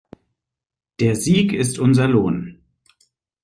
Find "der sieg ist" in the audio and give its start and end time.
0.99-1.77